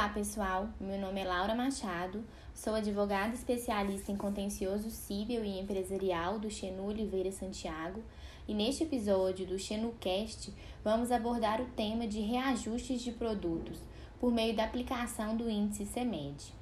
Olá, 0.00 0.08
pessoal. 0.08 0.70
Meu 0.80 0.98
nome 0.98 1.20
é 1.20 1.24
Laura 1.24 1.54
Machado, 1.54 2.24
sou 2.54 2.74
advogada 2.74 3.34
especialista 3.34 4.10
em 4.10 4.16
contencioso 4.16 4.88
civil 4.88 5.44
e 5.44 5.60
empresarial 5.60 6.38
do 6.38 6.50
Xenu 6.50 6.86
Oliveira 6.86 7.30
Santiago 7.30 8.02
e 8.48 8.54
neste 8.54 8.84
episódio 8.84 9.46
do 9.46 9.58
XenuCast 9.58 10.54
vamos 10.82 11.12
abordar 11.12 11.60
o 11.60 11.66
tema 11.66 12.06
de 12.06 12.18
reajustes 12.18 13.02
de 13.02 13.12
produtos 13.12 13.78
por 14.18 14.32
meio 14.32 14.56
da 14.56 14.64
aplicação 14.64 15.36
do 15.36 15.50
índice 15.50 15.84
CEMED. 15.84 16.54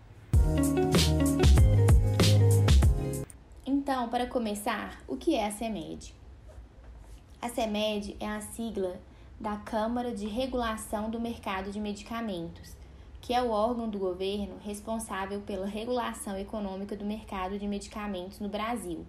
Então, 3.65 4.09
para 4.09 4.27
começar, 4.27 5.01
o 5.07 5.17
que 5.17 5.37
é 5.37 5.47
a 5.47 5.53
CEMED? 5.53 6.13
A 7.41 7.49
CEMED 7.49 8.17
é 8.19 8.27
a 8.27 8.41
sigla 8.41 9.01
da 9.39 9.59
Câmara 9.59 10.13
de 10.13 10.27
Regulação 10.27 11.09
do 11.09 11.21
Mercado 11.21 11.71
de 11.71 11.79
Medicamentos, 11.79 12.77
que 13.21 13.35
é 13.35 13.43
o 13.43 13.51
órgão 13.51 13.89
do 13.89 13.99
governo 13.99 14.57
responsável 14.65 15.41
pela 15.41 15.67
regulação 15.67 16.37
econômica 16.39 16.97
do 16.97 17.05
mercado 17.05 17.59
de 17.59 17.67
medicamentos 17.67 18.41
no 18.41 18.49
Brasil, 18.49 19.05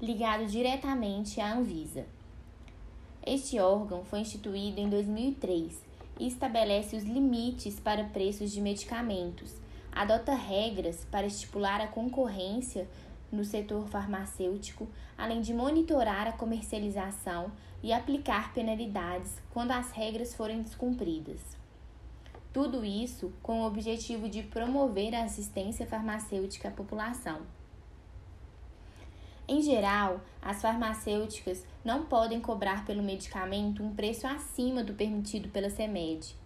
ligado 0.00 0.46
diretamente 0.46 1.40
à 1.40 1.52
Anvisa. 1.52 2.06
Este 3.26 3.58
órgão 3.58 4.04
foi 4.04 4.20
instituído 4.20 4.80
em 4.80 4.88
2003 4.88 5.84
e 6.18 6.26
estabelece 6.26 6.96
os 6.96 7.04
limites 7.04 7.78
para 7.78 8.04
preços 8.04 8.50
de 8.50 8.60
medicamentos, 8.60 9.54
adota 9.92 10.34
regras 10.34 11.06
para 11.10 11.26
estipular 11.26 11.80
a 11.80 11.86
concorrência 11.86 12.88
no 13.30 13.44
setor 13.44 13.86
farmacêutico, 13.88 14.88
além 15.16 15.40
de 15.40 15.52
monitorar 15.52 16.26
a 16.26 16.32
comercialização 16.32 17.52
e 17.82 17.92
aplicar 17.92 18.52
penalidades 18.52 19.40
quando 19.50 19.70
as 19.72 19.90
regras 19.92 20.34
forem 20.34 20.62
descumpridas. 20.62 21.59
Tudo 22.52 22.84
isso 22.84 23.32
com 23.42 23.60
o 23.60 23.66
objetivo 23.66 24.28
de 24.28 24.42
promover 24.42 25.14
a 25.14 25.22
assistência 25.22 25.86
farmacêutica 25.86 26.68
à 26.68 26.70
população. 26.72 27.42
Em 29.46 29.62
geral, 29.62 30.20
as 30.42 30.60
farmacêuticas 30.60 31.64
não 31.84 32.06
podem 32.06 32.40
cobrar 32.40 32.84
pelo 32.84 33.02
medicamento 33.02 33.82
um 33.82 33.94
preço 33.94 34.26
acima 34.26 34.82
do 34.82 34.94
permitido 34.94 35.48
pela 35.48 35.70
CEMED. 35.70 36.36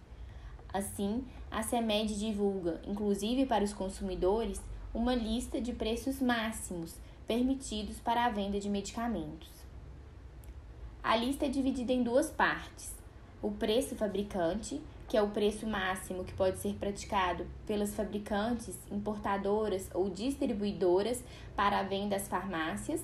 Assim, 0.73 1.23
a 1.51 1.61
CEMED 1.61 2.17
divulga, 2.19 2.81
inclusive 2.85 3.45
para 3.45 3.63
os 3.63 3.73
consumidores, 3.73 4.61
uma 4.93 5.13
lista 5.13 5.59
de 5.59 5.73
preços 5.73 6.21
máximos 6.21 6.95
permitidos 7.27 7.99
para 7.99 8.25
a 8.25 8.29
venda 8.29 8.59
de 8.59 8.69
medicamentos. 8.69 9.49
A 11.03 11.15
lista 11.15 11.45
é 11.45 11.49
dividida 11.49 11.93
em 11.93 12.01
duas 12.01 12.31
partes: 12.31 12.94
o 13.45 13.51
preço 13.51 13.95
fabricante 13.95 14.81
que 15.07 15.15
é 15.15 15.21
o 15.21 15.29
preço 15.29 15.67
máximo 15.67 16.23
que 16.23 16.33
pode 16.33 16.57
ser 16.57 16.73
praticado 16.75 17.45
pelas 17.65 17.93
fabricantes, 17.93 18.75
importadoras 18.91 19.87
ou 19.93 20.09
distribuidoras 20.09 21.23
para 21.55 21.79
a 21.79 21.83
venda 21.83 22.15
às 22.15 22.27
farmácias, 22.27 23.03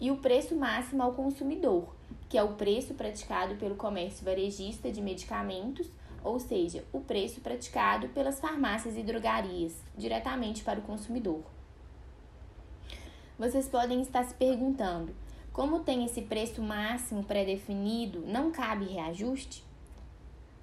e 0.00 0.10
o 0.10 0.16
preço 0.16 0.56
máximo 0.56 1.00
ao 1.00 1.12
consumidor, 1.12 1.94
que 2.28 2.36
é 2.36 2.42
o 2.42 2.54
preço 2.54 2.94
praticado 2.94 3.54
pelo 3.54 3.76
comércio 3.76 4.24
varejista 4.24 4.90
de 4.90 5.00
medicamentos, 5.00 5.88
ou 6.24 6.40
seja, 6.40 6.84
o 6.92 7.00
preço 7.00 7.40
praticado 7.40 8.08
pelas 8.08 8.40
farmácias 8.40 8.96
e 8.96 9.02
drogarias, 9.02 9.76
diretamente 9.96 10.64
para 10.64 10.80
o 10.80 10.82
consumidor. 10.82 11.42
Vocês 13.38 13.68
podem 13.68 14.02
estar 14.02 14.24
se 14.24 14.34
perguntando: 14.34 15.14
como 15.52 15.80
tem 15.80 16.04
esse 16.04 16.22
preço 16.22 16.62
máximo 16.62 17.22
pré-definido, 17.24 18.24
não 18.26 18.50
cabe 18.50 18.86
reajuste? 18.86 19.62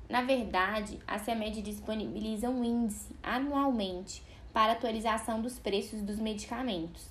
Na 0.09 0.23
verdade, 0.23 0.97
a 1.05 1.19
CEMED 1.19 1.61
disponibiliza 1.61 2.49
um 2.49 2.63
índice 2.63 3.15
anualmente 3.21 4.23
para 4.51 4.71
atualização 4.71 5.39
dos 5.39 5.59
preços 5.59 6.01
dos 6.01 6.17
medicamentos, 6.17 7.05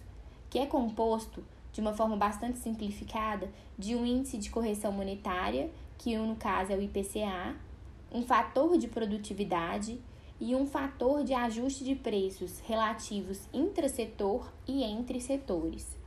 que 0.51 0.59
é 0.59 0.67
composto, 0.67 1.45
de 1.73 1.81
uma 1.81 1.93
forma 1.93 2.17
bastante 2.17 2.59
simplificada, 2.59 3.49
de 3.79 3.95
um 3.95 4.05
índice 4.05 4.39
de 4.39 4.51
correção 4.51 4.91
monetária, 4.91 5.71
que 5.97 6.17
no 6.17 6.35
caso 6.35 6.73
é 6.73 6.77
o 6.77 6.83
IPCA, 6.83 7.55
um 8.11 8.23
fator 8.23 8.77
de 8.77 8.89
produtividade 8.89 10.01
e 10.41 10.57
um 10.57 10.67
fator 10.67 11.23
de 11.23 11.35
ajuste 11.35 11.85
de 11.85 11.95
preços 11.95 12.59
relativos 12.61 13.49
intrasetor 13.53 14.51
e 14.67 14.83
entre 14.83 15.21
setores. 15.21 15.98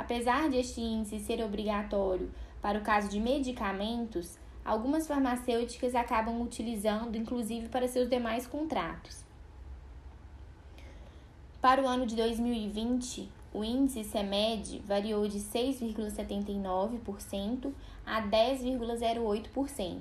Apesar 0.00 0.48
de 0.48 0.56
este 0.56 0.80
índice 0.80 1.20
ser 1.20 1.44
obrigatório 1.44 2.32
para 2.62 2.78
o 2.78 2.82
caso 2.82 3.10
de 3.10 3.20
medicamentos, 3.20 4.38
algumas 4.64 5.06
farmacêuticas 5.06 5.94
acabam 5.94 6.40
utilizando, 6.40 7.18
inclusive 7.18 7.68
para 7.68 7.86
seus 7.86 8.08
demais 8.08 8.46
contratos. 8.46 9.22
Para 11.60 11.82
o 11.82 11.86
ano 11.86 12.06
de 12.06 12.16
2020, 12.16 13.30
o 13.52 13.62
índice 13.62 14.02
CEMED 14.04 14.78
variou 14.86 15.28
de 15.28 15.38
6,79% 15.38 17.70
a 18.06 18.22
10,08%. 18.22 20.00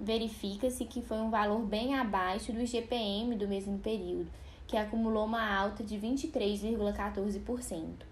Verifica-se 0.00 0.84
que 0.84 1.00
foi 1.00 1.18
um 1.18 1.30
valor 1.30 1.60
bem 1.60 1.94
abaixo 1.94 2.52
do 2.52 2.60
IGPM 2.60 3.36
do 3.36 3.46
mesmo 3.46 3.78
período, 3.78 4.32
que 4.66 4.76
acumulou 4.76 5.26
uma 5.26 5.48
alta 5.48 5.84
de 5.84 5.96
23,14%. 5.96 8.09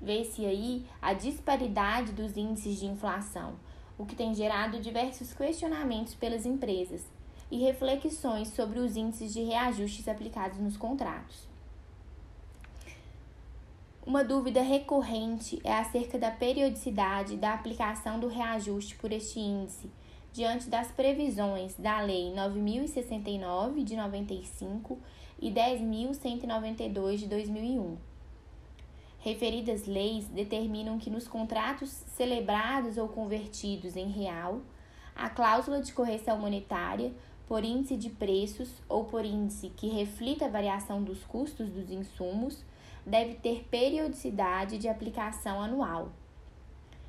Vê-se 0.00 0.46
aí 0.46 0.86
a 1.00 1.12
disparidade 1.12 2.12
dos 2.12 2.36
índices 2.36 2.78
de 2.78 2.86
inflação 2.86 3.54
o 4.00 4.06
que 4.06 4.16
tem 4.16 4.34
gerado 4.34 4.80
diversos 4.80 5.34
questionamentos 5.34 6.14
pelas 6.14 6.46
empresas 6.46 7.04
e 7.50 7.58
reflexões 7.58 8.48
sobre 8.48 8.78
os 8.78 8.96
índices 8.96 9.30
de 9.30 9.42
reajustes 9.42 10.08
aplicados 10.08 10.58
nos 10.58 10.74
contratos. 10.78 11.46
Uma 14.06 14.24
dúvida 14.24 14.62
recorrente 14.62 15.60
é 15.62 15.74
acerca 15.74 16.18
da 16.18 16.30
periodicidade 16.30 17.36
da 17.36 17.52
aplicação 17.52 18.18
do 18.18 18.26
reajuste 18.26 18.96
por 18.96 19.12
este 19.12 19.38
índice, 19.38 19.90
diante 20.32 20.70
das 20.70 20.90
previsões 20.90 21.74
da 21.76 22.00
Lei 22.00 22.32
9069 22.32 23.84
de 23.84 23.96
95 23.96 24.98
e 25.38 25.50
10192 25.50 27.20
de 27.20 27.28
2001. 27.28 28.09
Referidas 29.20 29.86
leis 29.86 30.26
determinam 30.28 30.98
que 30.98 31.10
nos 31.10 31.28
contratos 31.28 31.90
celebrados 31.90 32.96
ou 32.96 33.06
convertidos 33.06 33.94
em 33.94 34.08
real, 34.08 34.62
a 35.14 35.28
cláusula 35.28 35.82
de 35.82 35.92
correção 35.92 36.38
monetária 36.38 37.12
por 37.46 37.62
índice 37.62 37.98
de 37.98 38.08
preços 38.08 38.72
ou 38.88 39.04
por 39.04 39.24
índice 39.24 39.68
que 39.76 39.88
reflita 39.88 40.46
a 40.46 40.50
variação 40.50 41.02
dos 41.02 41.22
custos 41.24 41.68
dos 41.68 41.90
insumos 41.90 42.64
deve 43.04 43.34
ter 43.34 43.66
periodicidade 43.70 44.78
de 44.78 44.88
aplicação 44.88 45.60
anual. 45.60 46.12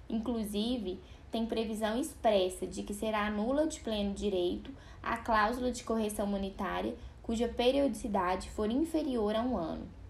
Inclusive, 0.09 0.99
tem 1.31 1.45
previsão 1.45 1.97
expressa 1.97 2.67
de 2.67 2.83
que 2.83 2.93
será 2.93 3.31
nula 3.31 3.67
de 3.67 3.79
pleno 3.79 4.13
direito 4.13 4.69
a 5.01 5.15
cláusula 5.15 5.71
de 5.71 5.83
correção 5.85 6.27
monetária 6.27 6.93
cuja 7.23 7.47
periodicidade 7.47 8.49
for 8.49 8.69
inferior 8.69 9.33
a 9.33 9.41
um 9.41 9.55
ano. 9.55 10.00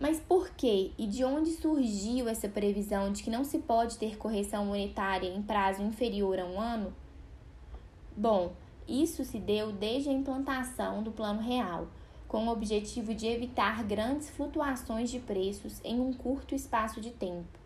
Mas 0.00 0.18
por 0.18 0.50
que 0.50 0.92
e 0.98 1.06
de 1.06 1.24
onde 1.24 1.50
surgiu 1.50 2.28
essa 2.28 2.48
previsão 2.48 3.12
de 3.12 3.22
que 3.22 3.30
não 3.30 3.44
se 3.44 3.58
pode 3.60 3.96
ter 3.96 4.16
correção 4.16 4.66
monetária 4.66 5.28
em 5.28 5.40
prazo 5.40 5.82
inferior 5.82 6.38
a 6.38 6.44
um 6.44 6.60
ano? 6.60 6.92
Bom, 8.16 8.52
isso 8.88 9.24
se 9.24 9.38
deu 9.38 9.72
desde 9.72 10.10
a 10.10 10.12
implantação 10.12 11.02
do 11.02 11.12
Plano 11.12 11.40
Real, 11.40 11.86
com 12.26 12.48
o 12.48 12.50
objetivo 12.50 13.14
de 13.14 13.26
evitar 13.26 13.84
grandes 13.84 14.28
flutuações 14.30 15.10
de 15.10 15.20
preços 15.20 15.80
em 15.84 16.00
um 16.00 16.12
curto 16.12 16.54
espaço 16.54 17.00
de 17.00 17.10
tempo 17.10 17.58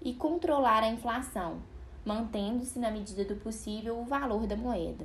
e 0.00 0.14
controlar 0.14 0.84
a 0.84 0.88
inflação, 0.88 1.60
mantendo-se 2.04 2.78
na 2.78 2.90
medida 2.90 3.24
do 3.24 3.36
possível 3.36 3.98
o 3.98 4.04
valor 4.04 4.46
da 4.46 4.56
moeda. 4.56 5.04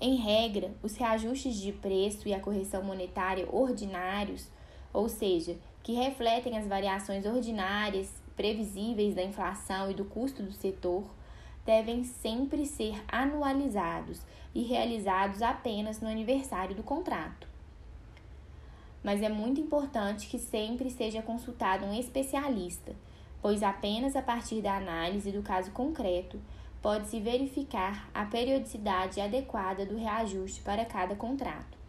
Em 0.00 0.16
regra, 0.16 0.74
os 0.82 0.96
reajustes 0.96 1.56
de 1.56 1.72
preço 1.72 2.28
e 2.28 2.34
a 2.34 2.40
correção 2.40 2.82
monetária 2.82 3.48
ordinários 3.50 4.48
ou 4.94 5.08
seja, 5.08 5.58
que 5.82 5.92
refletem 5.92 6.56
as 6.56 6.66
variações 6.66 7.26
ordinárias, 7.26 8.10
previsíveis 8.34 9.14
da 9.14 9.22
inflação 9.22 9.90
e 9.90 9.94
do 9.94 10.04
custo 10.04 10.42
do 10.42 10.52
setor, 10.52 11.04
devem 11.66 12.04
sempre 12.04 12.64
ser 12.64 13.02
anualizados 13.08 14.22
e 14.54 14.62
realizados 14.62 15.42
apenas 15.42 16.00
no 16.00 16.08
aniversário 16.08 16.74
do 16.74 16.82
contrato. 16.82 17.46
Mas 19.02 19.20
é 19.20 19.28
muito 19.28 19.60
importante 19.60 20.28
que 20.28 20.38
sempre 20.38 20.88
seja 20.90 21.20
consultado 21.20 21.84
um 21.84 21.92
especialista, 21.92 22.94
pois 23.42 23.62
apenas 23.62 24.16
a 24.16 24.22
partir 24.22 24.62
da 24.62 24.76
análise 24.76 25.30
do 25.30 25.42
caso 25.42 25.70
concreto 25.72 26.40
pode-se 26.80 27.18
verificar 27.18 28.08
a 28.14 28.24
periodicidade 28.24 29.20
adequada 29.20 29.84
do 29.84 29.96
reajuste 29.96 30.62
para 30.62 30.84
cada 30.84 31.14
contrato. 31.14 31.83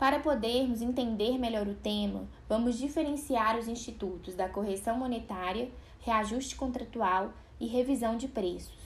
Para 0.00 0.18
podermos 0.18 0.80
entender 0.80 1.36
melhor 1.36 1.68
o 1.68 1.74
tema, 1.74 2.26
vamos 2.48 2.78
diferenciar 2.78 3.58
os 3.58 3.68
institutos 3.68 4.34
da 4.34 4.48
correção 4.48 4.96
monetária, 4.96 5.70
reajuste 6.00 6.56
contratual 6.56 7.34
e 7.60 7.66
revisão 7.66 8.16
de 8.16 8.26
preços. 8.26 8.80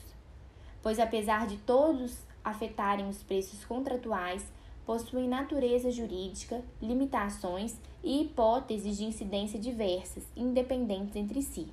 pois 0.83 0.99
apesar 0.99 1.47
de 1.47 1.55
todos 1.59 2.17
afetarem 2.43 3.07
os 3.07 3.23
preços 3.23 3.63
contratuais, 3.63 4.45
possuem 4.85 5.25
natureza 5.25 5.89
jurídica, 5.89 6.61
limitações 6.81 7.79
e 8.03 8.21
hipóteses 8.21 8.97
de 8.97 9.05
incidência 9.05 9.57
diversas, 9.57 10.27
independentes 10.35 11.15
entre 11.15 11.41
si. 11.41 11.69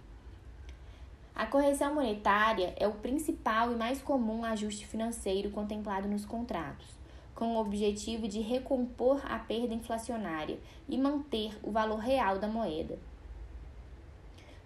A 1.35 1.47
correção 1.47 1.97
monetária 1.97 2.75
é 2.77 2.87
o 2.87 2.93
principal 2.93 3.73
e 3.73 3.75
mais 3.75 4.01
comum 4.01 4.45
ajuste 4.45 4.87
financeiro 4.87 5.51
contemplado 5.51 6.07
nos 6.07 6.25
contratos, 6.25 7.02
com 7.35 7.57
o 7.57 7.61
objetivo 7.61 8.29
de 8.29 8.41
recompor 8.41 9.21
a 9.25 9.39
perda 9.39 9.75
inflacionária 9.75 10.59
e 10.89 10.99
manter 10.99 11.59
o 11.63 11.71
valor 11.71 11.99
real 11.99 12.39
da 12.39 12.49
moeda. 12.49 12.99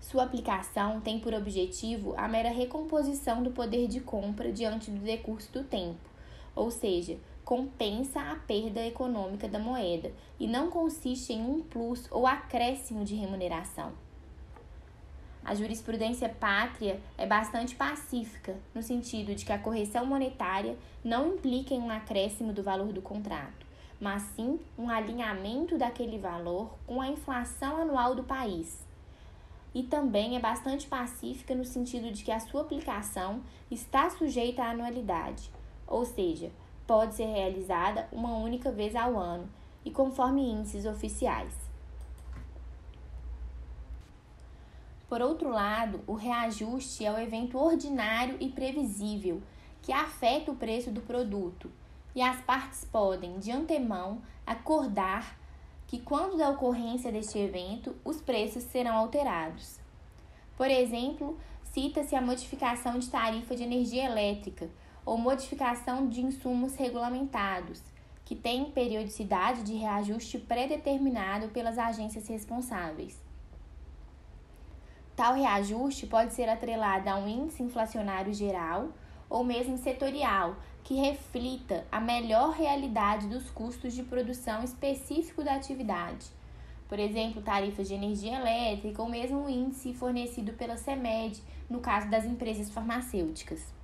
Sua 0.00 0.24
aplicação 0.24 1.00
tem 1.00 1.18
por 1.18 1.34
objetivo 1.34 2.14
a 2.16 2.28
mera 2.28 2.50
recomposição 2.50 3.42
do 3.42 3.50
poder 3.50 3.88
de 3.88 4.00
compra 4.00 4.52
diante 4.52 4.90
do 4.90 5.00
decurso 5.00 5.50
do 5.52 5.64
tempo, 5.64 6.08
ou 6.54 6.70
seja, 6.70 7.18
compensa 7.44 8.20
a 8.20 8.36
perda 8.36 8.84
econômica 8.84 9.48
da 9.48 9.58
moeda 9.58 10.12
e 10.38 10.46
não 10.46 10.70
consiste 10.70 11.32
em 11.32 11.42
um 11.42 11.62
plus 11.62 12.06
ou 12.10 12.26
acréscimo 12.26 13.04
de 13.04 13.14
remuneração. 13.14 14.05
A 15.46 15.54
jurisprudência 15.54 16.28
pátria 16.28 17.00
é 17.16 17.24
bastante 17.24 17.76
pacífica, 17.76 18.56
no 18.74 18.82
sentido 18.82 19.32
de 19.32 19.44
que 19.44 19.52
a 19.52 19.58
correção 19.58 20.04
monetária 20.04 20.76
não 21.04 21.34
implica 21.34 21.72
em 21.72 21.80
um 21.80 21.88
acréscimo 21.88 22.52
do 22.52 22.64
valor 22.64 22.92
do 22.92 23.00
contrato, 23.00 23.64
mas 24.00 24.22
sim 24.34 24.58
um 24.76 24.90
alinhamento 24.90 25.78
daquele 25.78 26.18
valor 26.18 26.74
com 26.84 27.00
a 27.00 27.06
inflação 27.06 27.76
anual 27.76 28.16
do 28.16 28.24
país. 28.24 28.84
E 29.72 29.84
também 29.84 30.34
é 30.34 30.40
bastante 30.40 30.88
pacífica 30.88 31.54
no 31.54 31.64
sentido 31.64 32.10
de 32.10 32.24
que 32.24 32.32
a 32.32 32.40
sua 32.40 32.62
aplicação 32.62 33.40
está 33.70 34.10
sujeita 34.10 34.64
à 34.64 34.70
anualidade, 34.70 35.48
ou 35.86 36.04
seja, 36.04 36.50
pode 36.88 37.14
ser 37.14 37.26
realizada 37.26 38.08
uma 38.10 38.36
única 38.36 38.72
vez 38.72 38.96
ao 38.96 39.16
ano 39.16 39.48
e 39.84 39.92
conforme 39.92 40.42
índices 40.42 40.86
oficiais. 40.86 41.65
Por 45.08 45.22
outro 45.22 45.50
lado, 45.50 46.00
o 46.06 46.14
reajuste 46.14 47.04
é 47.04 47.12
o 47.12 47.18
evento 47.18 47.58
ordinário 47.58 48.36
e 48.40 48.48
previsível 48.48 49.40
que 49.80 49.92
afeta 49.92 50.50
o 50.50 50.56
preço 50.56 50.90
do 50.90 51.00
produto, 51.00 51.70
e 52.12 52.20
as 52.20 52.40
partes 52.40 52.84
podem, 52.84 53.38
de 53.38 53.52
antemão, 53.52 54.20
acordar 54.44 55.38
que, 55.86 56.00
quando 56.00 56.36
da 56.36 56.50
ocorrência 56.50 57.12
deste 57.12 57.38
evento, 57.38 57.94
os 58.04 58.20
preços 58.20 58.64
serão 58.64 58.96
alterados. 58.96 59.78
Por 60.56 60.68
exemplo, 60.68 61.38
cita-se 61.62 62.16
a 62.16 62.20
modificação 62.20 62.98
de 62.98 63.08
tarifa 63.08 63.54
de 63.54 63.62
energia 63.62 64.06
elétrica, 64.06 64.68
ou 65.04 65.16
modificação 65.16 66.08
de 66.08 66.20
insumos 66.20 66.74
regulamentados, 66.74 67.80
que 68.24 68.34
têm 68.34 68.72
periodicidade 68.72 69.62
de 69.62 69.74
reajuste 69.74 70.36
pré-determinado 70.36 71.48
pelas 71.50 71.78
agências 71.78 72.26
responsáveis. 72.26 73.24
Tal 75.16 75.32
reajuste 75.32 76.06
pode 76.06 76.34
ser 76.34 76.46
atrelado 76.46 77.08
a 77.08 77.16
um 77.16 77.26
índice 77.26 77.62
inflacionário 77.62 78.34
geral 78.34 78.90
ou 79.30 79.42
mesmo 79.42 79.78
setorial, 79.78 80.56
que 80.84 80.94
reflita 80.94 81.86
a 81.90 81.98
melhor 81.98 82.50
realidade 82.50 83.26
dos 83.26 83.50
custos 83.50 83.94
de 83.94 84.02
produção 84.02 84.62
específico 84.62 85.42
da 85.42 85.54
atividade. 85.54 86.26
Por 86.86 86.98
exemplo, 87.00 87.42
tarifas 87.42 87.88
de 87.88 87.94
energia 87.94 88.36
elétrica 88.36 89.02
ou 89.02 89.08
mesmo 89.08 89.46
o 89.46 89.50
índice 89.50 89.94
fornecido 89.94 90.52
pela 90.52 90.76
CEMED, 90.76 91.42
no 91.68 91.80
caso 91.80 92.08
das 92.08 92.24
empresas 92.24 92.70
farmacêuticas. 92.70 93.74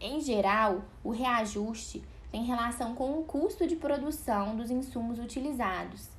Em 0.00 0.20
geral, 0.20 0.82
o 1.02 1.10
reajuste 1.10 2.04
tem 2.30 2.44
relação 2.44 2.94
com 2.94 3.18
o 3.18 3.24
custo 3.24 3.66
de 3.66 3.76
produção 3.76 4.56
dos 4.56 4.70
insumos 4.70 5.18
utilizados. 5.18 6.13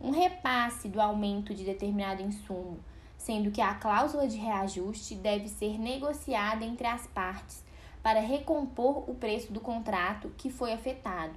Um 0.00 0.10
repasse 0.10 0.88
do 0.88 1.00
aumento 1.00 1.54
de 1.54 1.64
determinado 1.64 2.22
insumo, 2.22 2.78
sendo 3.16 3.50
que 3.50 3.60
a 3.60 3.74
cláusula 3.74 4.28
de 4.28 4.36
reajuste 4.36 5.14
deve 5.14 5.48
ser 5.48 5.78
negociada 5.78 6.64
entre 6.64 6.86
as 6.86 7.06
partes 7.06 7.64
para 8.02 8.20
recompor 8.20 9.08
o 9.10 9.14
preço 9.14 9.52
do 9.52 9.60
contrato 9.60 10.30
que 10.36 10.50
foi 10.50 10.72
afetado, 10.72 11.34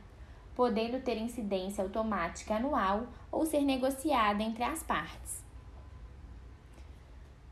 podendo 0.56 1.02
ter 1.02 1.18
incidência 1.18 1.84
automática 1.84 2.56
anual 2.56 3.08
ou 3.32 3.46
ser 3.46 3.62
negociada 3.62 4.44
entre 4.44 4.64
as 4.64 4.84
partes. 4.84 5.44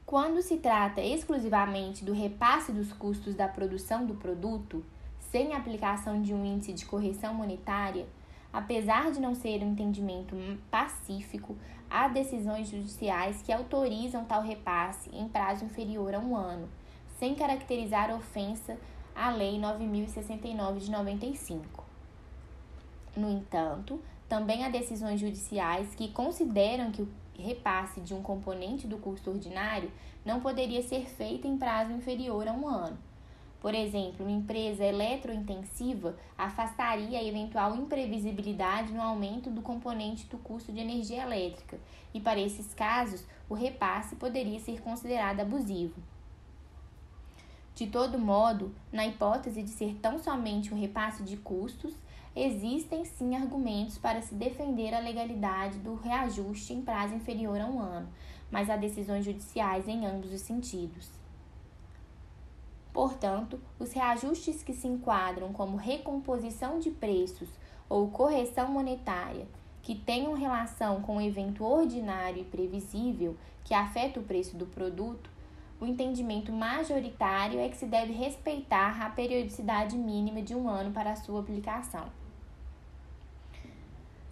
Quando 0.05 0.41
se 0.41 0.57
trata 0.57 1.01
exclusivamente 1.01 2.05
do 2.05 2.13
repasse 2.13 2.71
dos 2.71 2.93
custos 2.93 3.33
da 3.33 3.47
produção 3.47 4.05
do 4.05 4.13
produto, 4.15 4.85
sem 5.31 5.53
aplicação 5.53 6.21
de 6.21 6.33
um 6.33 6.45
índice 6.45 6.73
de 6.73 6.85
correção 6.85 7.33
monetária, 7.33 8.07
apesar 8.51 9.11
de 9.11 9.19
não 9.19 9.35
ser 9.35 9.63
um 9.63 9.71
entendimento 9.71 10.35
pacífico, 10.71 11.55
há 11.89 12.07
decisões 12.07 12.69
judiciais 12.69 13.41
que 13.41 13.51
autorizam 13.51 14.25
tal 14.25 14.41
repasse 14.41 15.09
em 15.13 15.27
prazo 15.27 15.65
inferior 15.65 16.15
a 16.15 16.19
um 16.19 16.35
ano, 16.35 16.69
sem 17.19 17.35
caracterizar 17.35 18.13
ofensa 18.13 18.77
à 19.15 19.29
Lei 19.29 19.59
9069 19.59 20.79
de 20.79 20.91
95. 20.91 21.83
No 23.15 23.29
entanto, 23.29 23.99
também 24.29 24.63
há 24.63 24.69
decisões 24.69 25.19
judiciais 25.19 25.95
que 25.95 26.09
consideram 26.09 26.91
que 26.91 27.01
o 27.01 27.09
repasse 27.37 28.01
de 28.01 28.13
um 28.13 28.21
componente 28.21 28.87
do 28.87 28.97
custo 28.97 29.31
ordinário 29.31 29.91
não 30.25 30.39
poderia 30.39 30.81
ser 30.81 31.05
feito 31.05 31.47
em 31.47 31.57
prazo 31.57 31.91
inferior 31.91 32.47
a 32.47 32.51
um 32.51 32.67
ano. 32.67 32.97
Por 33.59 33.73
exemplo, 33.73 34.25
uma 34.25 34.37
empresa 34.37 34.85
eletrointensiva 34.85 36.15
afastaria 36.37 37.17
a 37.17 37.23
eventual 37.23 37.75
imprevisibilidade 37.75 38.93
no 38.93 39.01
aumento 39.01 39.49
do 39.49 39.61
componente 39.61 40.27
do 40.27 40.37
custo 40.37 40.71
de 40.71 40.79
energia 40.79 41.23
elétrica, 41.23 41.79
e 42.13 42.19
para 42.19 42.39
esses 42.39 42.73
casos, 42.73 43.25
o 43.49 43.55
repasse 43.55 44.15
poderia 44.15 44.59
ser 44.59 44.81
considerado 44.81 45.39
abusivo. 45.39 45.99
De 47.73 47.87
todo 47.87 48.19
modo, 48.19 48.73
na 48.91 49.05
hipótese 49.05 49.61
de 49.63 49.69
ser 49.69 49.95
tão 50.01 50.19
somente 50.19 50.73
um 50.73 50.79
repasse 50.79 51.23
de 51.23 51.37
custos, 51.37 51.93
existem 52.35 53.05
sim 53.05 53.35
argumentos 53.35 53.97
para 53.97 54.21
se 54.21 54.35
defender 54.35 54.93
a 54.93 54.99
legalidade 54.99 55.79
do 55.79 55.95
reajuste 55.95 56.73
em 56.73 56.81
prazo 56.81 57.15
inferior 57.15 57.59
a 57.59 57.65
um 57.65 57.79
ano, 57.79 58.07
mas 58.51 58.69
há 58.69 58.77
decisões 58.77 59.25
judiciais 59.25 59.87
em 59.87 60.05
ambos 60.05 60.31
os 60.31 60.41
sentidos. 60.41 61.16
Portanto, 62.97 63.61
os 63.77 63.93
reajustes 63.93 64.63
que 64.63 64.73
se 64.73 64.87
enquadram 64.87 65.53
como 65.53 65.77
recomposição 65.77 66.79
de 66.79 66.89
preços 66.89 67.47
ou 67.87 68.09
correção 68.09 68.69
monetária, 68.69 69.47
que 69.83 69.93
tenham 69.93 70.33
relação 70.33 70.99
com 71.03 71.17
o 71.17 71.21
evento 71.21 71.63
ordinário 71.63 72.41
e 72.41 72.43
previsível 72.43 73.37
que 73.63 73.75
afeta 73.75 74.19
o 74.19 74.23
preço 74.23 74.57
do 74.57 74.65
produto, 74.65 75.29
o 75.79 75.85
entendimento 75.85 76.51
majoritário 76.51 77.59
é 77.59 77.69
que 77.69 77.77
se 77.77 77.85
deve 77.85 78.13
respeitar 78.13 78.99
a 78.99 79.11
periodicidade 79.11 79.95
mínima 79.95 80.41
de 80.41 80.55
um 80.55 80.67
ano 80.67 80.91
para 80.91 81.11
a 81.11 81.15
sua 81.15 81.41
aplicação. 81.41 82.07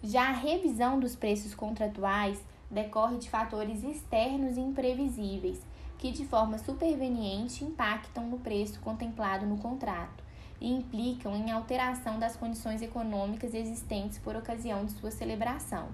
Já 0.02 0.30
a 0.30 0.32
revisão 0.32 0.98
dos 0.98 1.14
preços 1.14 1.54
contratuais 1.54 2.44
decorre 2.68 3.18
de 3.18 3.30
fatores 3.30 3.84
externos 3.84 4.56
e 4.56 4.60
imprevisíveis, 4.60 5.62
que 5.98 6.10
de 6.10 6.24
forma 6.26 6.58
superveniente 6.58 7.64
impactam 7.64 8.26
no 8.26 8.38
preço 8.38 8.80
contemplado 8.80 9.46
no 9.46 9.58
contrato 9.58 10.24
e 10.60 10.70
implicam 10.70 11.34
em 11.36 11.50
alteração 11.50 12.18
das 12.18 12.36
condições 12.36 12.82
econômicas 12.82 13.54
existentes 13.54 14.18
por 14.18 14.36
ocasião 14.36 14.84
de 14.84 14.92
sua 14.92 15.10
celebração. 15.10 15.88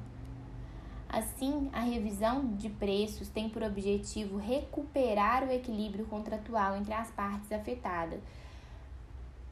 Assim, 1.08 1.68
a 1.72 1.80
revisão 1.80 2.54
de 2.56 2.70
preços 2.70 3.28
tem 3.28 3.48
por 3.48 3.62
objetivo 3.62 4.38
recuperar 4.38 5.44
o 5.44 5.52
equilíbrio 5.52 6.06
contratual 6.06 6.74
entre 6.76 6.94
as 6.94 7.10
partes 7.10 7.52
afetadas 7.52 8.20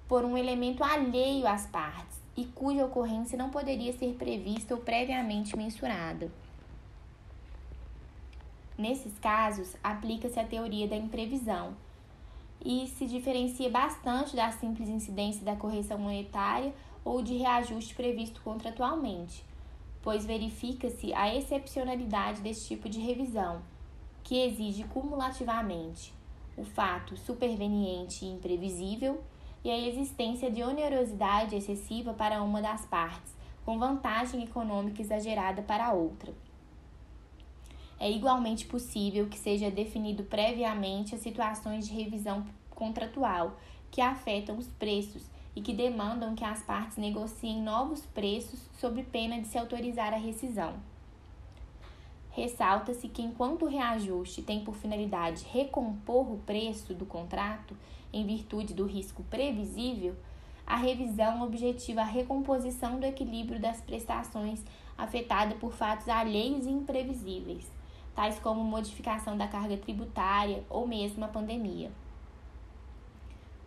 por 0.09 0.25
um 0.25 0.37
elemento 0.37 0.83
alheio 0.83 1.47
às 1.47 1.67
partes 1.67 2.19
e 2.37 2.45
cuja 2.47 2.85
ocorrência 2.85 3.39
não 3.39 3.51
poderia 3.51 3.93
ser 3.93 4.15
prevista 4.15 4.75
ou 4.75 4.81
previamente 4.81 5.57
mensurada. 5.57 6.33
Nesses 8.81 9.19
casos, 9.19 9.77
aplica-se 9.85 10.41
a 10.41 10.47
teoria 10.47 10.89
da 10.89 10.97
imprevisão 10.97 11.77
e 12.65 12.87
se 12.87 13.05
diferencia 13.05 13.69
bastante 13.69 14.35
da 14.35 14.51
simples 14.53 14.89
incidência 14.89 15.45
da 15.45 15.55
correção 15.55 15.99
monetária 15.99 16.73
ou 17.05 17.21
de 17.21 17.37
reajuste 17.37 17.95
previsto 17.95 18.41
contratualmente, 18.41 19.45
pois 20.01 20.25
verifica-se 20.25 21.13
a 21.13 21.35
excepcionalidade 21.35 22.41
desse 22.41 22.69
tipo 22.69 22.89
de 22.89 23.01
revisão, 23.01 23.61
que 24.25 24.41
exige 24.47 24.85
cumulativamente 24.85 26.15
o 26.57 26.65
fato 26.65 27.19
superveniente 27.19 28.25
e 28.25 28.31
imprevisível 28.31 29.23
e 29.63 29.71
a 29.71 29.79
existência 29.79 30.51
de 30.51 30.63
onerosidade 30.63 31.55
excessiva 31.55 32.15
para 32.15 32.43
uma 32.43 32.63
das 32.63 32.87
partes, 32.87 33.37
com 33.63 33.79
vantagem 33.79 34.43
econômica 34.43 35.03
exagerada 35.03 35.61
para 35.61 35.89
a 35.89 35.93
outra. 35.93 36.33
É 38.03 38.11
igualmente 38.11 38.65
possível 38.65 39.29
que 39.29 39.39
seja 39.39 39.71
definido 39.71 40.23
previamente 40.23 41.15
as 41.15 41.21
situações 41.21 41.87
de 41.87 41.95
revisão 41.95 42.47
contratual 42.71 43.61
que 43.91 44.01
afetam 44.01 44.57
os 44.57 44.67
preços 44.69 45.23
e 45.55 45.61
que 45.61 45.75
demandam 45.75 46.35
que 46.35 46.43
as 46.43 46.63
partes 46.63 46.97
negociem 46.97 47.61
novos 47.61 48.07
preços 48.07 48.59
sob 48.79 49.03
pena 49.03 49.39
de 49.39 49.49
se 49.49 49.59
autorizar 49.59 50.15
a 50.15 50.17
rescisão. 50.17 50.77
Ressalta-se 52.31 53.07
que, 53.07 53.21
enquanto 53.21 53.67
o 53.67 53.69
reajuste 53.69 54.41
tem 54.41 54.65
por 54.65 54.77
finalidade 54.77 55.45
recompor 55.53 56.33
o 56.33 56.39
preço 56.39 56.95
do 56.95 57.05
contrato 57.05 57.77
em 58.11 58.25
virtude 58.25 58.73
do 58.73 58.87
risco 58.87 59.23
previsível, 59.25 60.17
a 60.67 60.77
revisão 60.77 61.43
objetiva 61.43 62.01
a 62.01 62.05
recomposição 62.05 62.99
do 62.99 63.05
equilíbrio 63.05 63.61
das 63.61 63.83
prestações 63.83 64.65
afetada 64.97 65.57
por 65.57 65.75
fatos 65.75 66.09
alheios 66.09 66.65
e 66.65 66.71
imprevisíveis, 66.71 67.71
tais 68.21 68.39
como 68.39 68.63
modificação 68.63 69.35
da 69.35 69.49
carga 69.49 69.79
tributária 69.79 70.63
ou 70.69 70.87
mesmo 70.87 71.25
a 71.25 71.29
pandemia. 71.29 71.91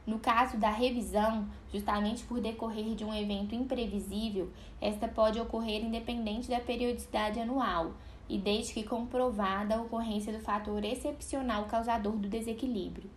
No 0.06 0.20
caso 0.20 0.58
da 0.58 0.70
revisão, 0.70 1.48
justamente 1.72 2.24
por 2.26 2.40
decorrer 2.40 2.94
de 2.94 3.04
um 3.04 3.12
evento 3.12 3.56
imprevisível, 3.56 4.52
esta 4.80 5.08
pode 5.08 5.40
ocorrer 5.40 5.84
independente 5.84 6.52
da 6.52 6.60
periodicidade 6.60 7.40
anual 7.40 7.94
e 8.30 8.38
desde 8.38 8.76
que 8.76 8.84
comprovada 8.84 9.74
a 9.74 9.82
ocorrência 9.82 10.32
do 10.32 10.40
fator 10.40 10.86
excepcional 10.86 11.66
causador 11.66 12.14
do 12.16 12.30
desequilíbrio. 12.30 13.10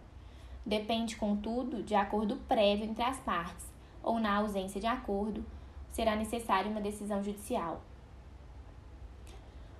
Depende, 0.64 1.16
contudo, 1.16 1.83
de 1.83 1.95
acordo 1.95 2.37
prévio 2.49 2.87
entre 2.87 3.05
as 3.05 3.19
partes, 3.19 3.66
ou 4.02 4.19
na 4.19 4.37
ausência 4.37 4.81
de 4.81 4.87
acordo, 4.87 5.45
será 5.90 6.16
necessária 6.16 6.71
uma 6.71 6.81
decisão 6.81 7.23
judicial. 7.23 7.83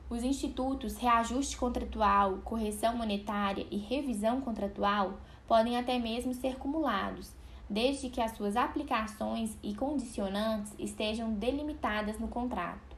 Os 0.08 0.22
institutos 0.22 0.96
reajuste 0.96 1.56
contratual, 1.56 2.38
correção 2.44 2.96
monetária 2.96 3.66
e 3.72 3.76
revisão 3.76 4.40
contratual 4.40 5.14
podem 5.48 5.76
até 5.76 5.98
mesmo 5.98 6.32
ser 6.32 6.56
cumulados, 6.58 7.32
desde 7.68 8.08
que 8.08 8.20
as 8.20 8.30
suas 8.36 8.54
aplicações 8.54 9.58
e 9.64 9.75
condicionantes 9.75 10.72
estejam 10.78 11.32
delimitadas 11.32 12.20
no 12.20 12.28
contrato. 12.28 12.94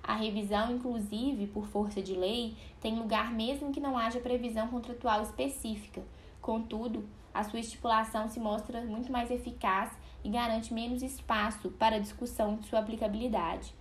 A 0.00 0.14
revisão, 0.14 0.70
inclusive, 0.70 1.48
por 1.48 1.66
força 1.66 2.00
de 2.00 2.14
lei, 2.14 2.56
tem 2.80 2.96
lugar 2.96 3.32
mesmo 3.32 3.72
que 3.72 3.80
não 3.80 3.98
haja 3.98 4.20
previsão 4.20 4.68
contratual 4.68 5.22
específica. 5.22 6.04
Contudo, 6.40 7.04
a 7.34 7.42
sua 7.42 7.58
estipulação 7.58 8.28
se 8.28 8.38
mostra 8.38 8.80
muito 8.82 9.10
mais 9.10 9.28
eficaz 9.32 9.90
e 10.22 10.28
garante 10.30 10.72
menos 10.72 11.02
espaço 11.02 11.68
para 11.72 11.98
discussão 11.98 12.54
de 12.54 12.68
sua 12.68 12.78
aplicabilidade. 12.78 13.74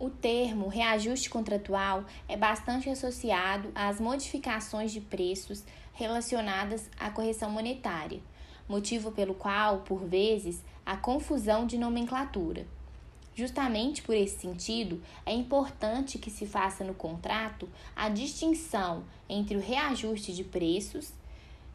O 0.00 0.08
termo 0.08 0.68
reajuste 0.68 1.28
contratual 1.28 2.04
é 2.28 2.36
bastante 2.36 2.88
associado 2.88 3.72
às 3.74 3.98
modificações 3.98 4.92
de 4.92 5.00
preços 5.00 5.64
relacionadas 5.92 6.88
à 6.96 7.10
correção 7.10 7.50
monetária, 7.50 8.20
motivo 8.68 9.10
pelo 9.10 9.34
qual, 9.34 9.78
por 9.78 10.04
vezes, 10.04 10.62
há 10.86 10.96
confusão 10.96 11.66
de 11.66 11.76
nomenclatura. 11.76 12.64
Justamente 13.34 14.00
por 14.00 14.14
esse 14.14 14.38
sentido, 14.38 15.02
é 15.26 15.32
importante 15.32 16.16
que 16.16 16.30
se 16.30 16.46
faça 16.46 16.84
no 16.84 16.94
contrato 16.94 17.68
a 17.96 18.08
distinção 18.08 19.02
entre 19.28 19.56
o 19.56 19.60
reajuste 19.60 20.32
de 20.32 20.44
preços 20.44 21.12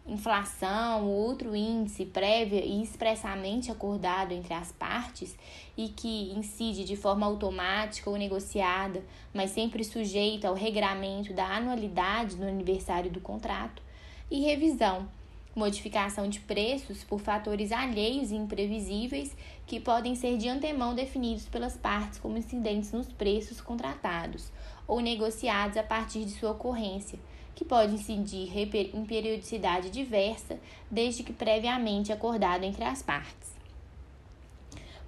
inflação 0.06 1.06
ou 1.06 1.12
outro 1.12 1.56
índice 1.56 2.06
prévio 2.06 2.60
e 2.60 2.84
expressamente 2.84 3.72
acordado 3.72 4.34
entre 4.34 4.54
as 4.54 4.72
partes 4.72 5.38
e 5.78 5.88
que 5.88 6.34
incide 6.34 6.84
de 6.84 6.96
forma 6.98 7.26
automática 7.26 8.10
ou 8.10 8.18
negociada, 8.18 9.04
mas 9.34 9.52
sempre 9.52 9.84
sujeito 9.84 10.46
ao 10.46 10.54
regramento 10.54 11.34
da 11.34 11.46
anualidade 11.46 12.36
do 12.36 12.44
aniversário 12.44 13.10
do 13.10 13.22
contrato, 13.22 13.82
e 14.30 14.42
revisão, 14.42 15.08
modificação 15.56 16.28
de 16.28 16.40
preços 16.40 17.04
por 17.04 17.20
fatores 17.20 17.72
alheios 17.72 18.32
e 18.32 18.36
imprevisíveis 18.36 19.36
que 19.66 19.80
podem 19.80 20.16
ser 20.16 20.38
de 20.38 20.50
antemão 20.50 20.96
definidos 20.96 21.46
pelas 21.46 21.78
partes 21.78 22.20
como 22.20 22.38
incidentes 22.38 22.92
nos 22.92 23.08
preços 23.08 23.62
contratados 23.62 24.52
ou 24.88 25.00
negociados 25.00 25.78
a 25.78 25.84
partir 25.84 26.26
de 26.26 26.32
sua 26.32 26.52
ocorrência 26.52 27.20
que 27.56 27.64
pode 27.64 27.94
incidir 27.94 28.50
em 28.94 29.06
periodicidade 29.06 29.90
diversa, 29.90 30.60
desde 30.90 31.24
que 31.24 31.34
previamente 31.34 32.12
acordado 32.12 32.64
entre 32.64 32.84
as 32.84 33.02
partes. 33.02 33.54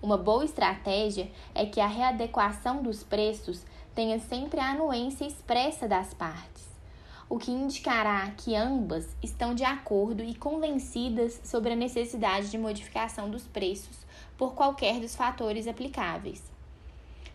Uma 0.02 0.18
boa 0.18 0.46
estratégia 0.46 1.32
é 1.54 1.66
que 1.66 1.80
a 1.80 1.88
readequação 1.88 2.84
dos 2.84 3.04
preços 3.04 3.66
tenha 3.96 4.20
sempre 4.20 4.60
a 4.60 4.72
anuência 4.72 5.26
expressa 5.26 5.88
das 5.88 6.14
partes, 6.14 6.68
o 7.28 7.40
que 7.40 7.50
indicará 7.50 8.30
que 8.38 8.56
ambas 8.56 9.08
estão 9.24 9.56
de 9.56 9.64
acordo 9.64 10.24
e 10.24 10.36
convencidas 10.36 11.42
sobre 11.44 11.74
a 11.74 11.76
necessidade 11.76 12.52
de 12.52 12.58
modificação 12.58 13.30
dos 13.30 13.48
preços 13.48 14.06
por 14.38 14.54
qualquer 14.54 15.00
dos 15.00 15.16
fatores 15.16 15.68
aplicáveis. 15.68 16.44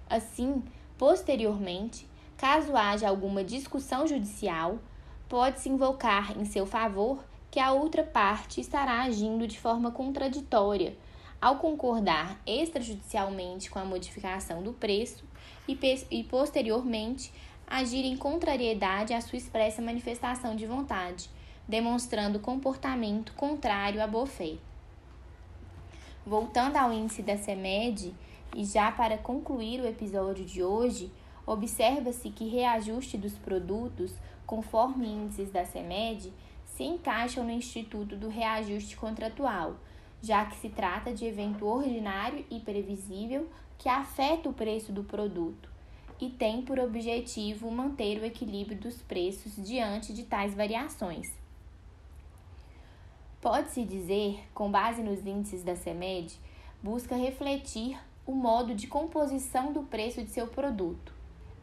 Assim, 0.09 0.63
posteriormente, 0.99 2.07
caso 2.37 2.77
haja 2.77 3.09
alguma 3.09 3.43
discussão 3.43 4.07
judicial, 4.07 4.79
pode-se 5.31 5.69
invocar 5.69 6.37
em 6.37 6.45
seu 6.45 6.67
favor 6.67 7.25
que 7.53 7.61
a 7.61 7.73
outra 7.73 8.03
parte 8.03 8.61
estará 8.61 9.03
agindo 9.03 9.47
de 9.47 9.59
forma 9.59 9.93
contraditória 9.93 10.97
ao 11.41 11.57
concordar 11.57 12.39
extrajudicialmente 12.45 13.71
com 13.71 13.79
a 13.79 13.85
modificação 13.85 14.61
do 14.61 14.73
preço 14.73 15.25
e, 15.69 15.79
e 16.11 16.25
posteriormente 16.25 17.33
agir 17.65 18.05
em 18.05 18.17
contrariedade 18.17 19.15
à 19.15 19.21
sua 19.21 19.39
expressa 19.39 19.81
manifestação 19.81 20.57
de 20.57 20.67
vontade, 20.67 21.31
demonstrando 21.67 22.41
comportamento 22.41 23.33
contrário 23.35 24.03
à 24.03 24.09
boa-fé. 24.09 24.57
Voltando 26.27 26.77
ao 26.77 26.93
índice 26.93 27.23
da 27.23 27.39
CEMED, 27.39 28.13
e 28.55 28.65
já 28.65 28.91
para 28.91 29.17
concluir 29.17 29.81
o 29.81 29.87
episódio 29.87 30.45
de 30.45 30.61
hoje, 30.61 31.11
observa-se 31.47 32.31
que 32.31 32.49
reajuste 32.49 33.17
dos 33.17 33.35
produtos 33.35 34.13
conforme 34.51 35.07
índices 35.07 35.49
da 35.53 35.65
CEMED, 35.65 36.33
se 36.65 36.83
encaixam 36.83 37.45
no 37.45 37.53
Instituto 37.53 38.17
do 38.17 38.29
Reajuste 38.29 38.97
Contratual, 38.97 39.77
já 40.21 40.45
que 40.45 40.57
se 40.57 40.69
trata 40.69 41.15
de 41.15 41.25
evento 41.25 41.65
ordinário 41.65 42.45
e 42.51 42.59
previsível 42.59 43.49
que 43.79 43.89
afeta 43.89 44.49
o 44.49 44.53
preço 44.53 44.91
do 44.91 45.05
produto 45.05 45.71
e 46.21 46.29
tem 46.29 46.63
por 46.63 46.81
objetivo 46.81 47.71
manter 47.71 48.21
o 48.21 48.25
equilíbrio 48.25 48.77
dos 48.77 49.01
preços 49.01 49.55
diante 49.55 50.13
de 50.13 50.25
tais 50.25 50.53
variações. 50.53 51.33
Pode-se 53.41 53.85
dizer, 53.85 54.41
com 54.53 54.69
base 54.69 55.01
nos 55.01 55.25
índices 55.25 55.63
da 55.63 55.77
CEMED, 55.77 56.37
busca 56.83 57.15
refletir 57.15 57.97
o 58.27 58.33
modo 58.33 58.75
de 58.75 58.89
composição 58.89 59.73
do 59.73 59.85
preço 59.85 60.25
de 60.25 60.31
seu 60.31 60.49
produto 60.49 61.15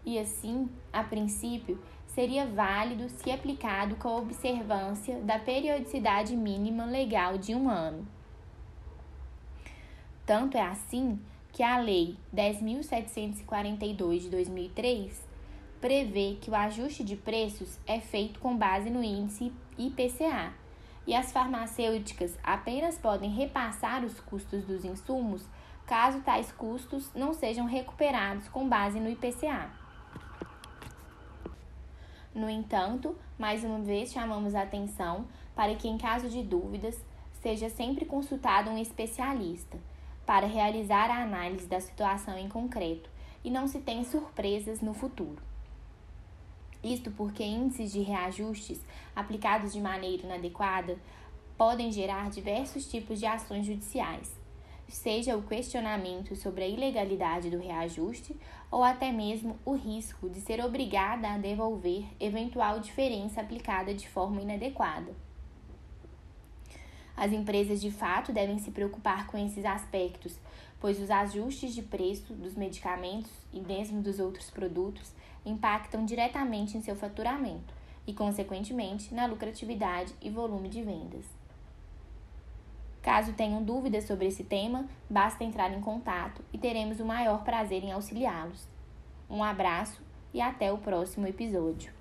e, 0.06 0.18
assim, 0.18 0.70
a 0.94 1.04
princípio, 1.04 1.78
seria 2.18 2.48
válido 2.48 3.08
se 3.10 3.30
aplicado 3.30 3.96
com 3.98 4.08
a 4.08 4.18
observância 4.18 5.20
da 5.20 5.38
periodicidade 5.38 6.36
mínima 6.36 6.84
legal 6.84 7.38
de 7.38 7.54
um 7.54 7.70
ano. 7.70 8.08
Tanto 10.26 10.58
é 10.58 10.64
assim 10.64 11.20
que 11.54 11.62
a 11.62 11.78
Lei 11.78 12.18
10.742 12.36 14.22
de 14.22 14.30
2003 14.32 15.28
prevê 15.80 16.40
que 16.42 16.50
o 16.50 16.56
ajuste 16.56 17.04
de 17.04 17.16
preços 17.16 17.78
é 17.86 18.00
feito 18.00 18.40
com 18.40 18.58
base 18.58 18.90
no 18.90 19.04
índice 19.04 19.54
IPCA 19.78 20.54
e 21.06 21.14
as 21.14 21.32
farmacêuticas 21.32 22.36
apenas 22.44 22.98
podem 22.98 23.30
repassar 23.30 24.04
os 24.04 24.20
custos 24.22 24.66
dos 24.66 24.84
insumos 24.84 25.46
caso 25.86 26.22
tais 26.22 26.52
custos 26.52 27.14
não 27.14 27.32
sejam 27.32 27.68
recuperados 27.68 28.48
com 28.48 28.68
base 28.68 29.00
no 29.00 29.08
IPCA. 29.08 29.86
No 32.38 32.48
entanto, 32.48 33.16
mais 33.36 33.64
uma 33.64 33.80
vez 33.80 34.12
chamamos 34.12 34.54
a 34.54 34.62
atenção 34.62 35.26
para 35.56 35.74
que, 35.74 35.88
em 35.88 35.98
caso 35.98 36.30
de 36.30 36.44
dúvidas, 36.44 36.96
seja 37.42 37.68
sempre 37.68 38.06
consultado 38.06 38.70
um 38.70 38.78
especialista 38.78 39.80
para 40.24 40.46
realizar 40.46 41.10
a 41.10 41.24
análise 41.24 41.66
da 41.66 41.80
situação 41.80 42.38
em 42.38 42.48
concreto 42.48 43.10
e 43.44 43.50
não 43.50 43.68
se 43.68 43.80
tenha 43.80 44.04
surpresas 44.04 44.82
no 44.82 44.94
futuro. 44.94 45.42
Isto 46.84 47.10
porque 47.10 47.44
índices 47.44 47.92
de 47.92 48.02
reajustes 48.02 48.86
aplicados 49.16 49.74
de 49.74 49.82
maneira 49.82 50.28
inadequada 50.28 50.96
podem 51.58 51.92
gerar 51.92 52.30
diversos 52.30 52.88
tipos 52.88 53.18
de 53.18 53.26
ações 53.26 53.66
judiciais, 53.66 54.32
seja 54.94 55.36
o 55.36 55.44
questionamento 55.44 56.36
sobre 56.36 56.64
a 56.64 56.68
ilegalidade 56.68 57.50
do 57.50 57.60
reajuste 57.60 58.36
ou 58.72 58.84
até 58.84 59.12
mesmo 59.12 59.58
o 59.66 59.74
risco 59.74 60.30
de 60.30 60.40
ser 60.42 60.64
obrigada 60.64 61.30
a 61.30 61.38
devolver 61.38 62.06
eventual 62.20 62.80
diferença 62.80 63.42
aplicada 63.42 63.94
de 63.94 64.08
forma 64.08 64.42
inadequada. 64.42 65.14
As 67.16 67.32
empresas 67.32 67.82
de 67.82 67.90
fato 67.90 68.32
devem 68.32 68.60
se 68.60 68.70
preocupar 68.70 69.26
com 69.28 69.38
esses 69.38 69.66
aspectos, 69.66 70.40
pois 70.80 71.02
os 71.02 71.10
ajustes 71.10 71.74
de 71.74 71.82
preço 71.82 72.34
dos 72.34 72.56
medicamentos 72.56 73.32
e 73.52 73.60
mesmo 73.60 74.02
dos 74.02 74.20
outros 74.20 74.52
produtos 74.52 75.12
impactam 75.44 76.06
diretamente 76.06 76.78
em 76.78 76.82
seu 76.82 76.96
faturamento 76.96 77.74
e, 78.06 78.14
consequentemente, 78.14 79.14
na 79.14 79.26
lucratividade 79.26 80.14
e 80.22 80.30
volume 80.30 80.70
de 80.70 80.84
vendas. 80.84 81.37
Caso 83.08 83.32
tenham 83.32 83.64
dúvidas 83.64 84.04
sobre 84.04 84.28
esse 84.28 84.44
tema, 84.44 84.86
basta 85.10 85.42
entrar 85.42 85.72
em 85.72 85.80
contato 85.80 86.44
e 86.52 86.58
teremos 86.58 87.00
o 87.00 87.06
maior 87.06 87.42
prazer 87.46 87.82
em 87.82 87.94
auxiliá-los. 87.94 88.68
Um 89.30 89.42
abraço 89.42 90.02
e 90.34 90.42
até 90.42 90.74
o 90.74 90.78
próximo 90.78 91.26
episódio. 91.26 91.97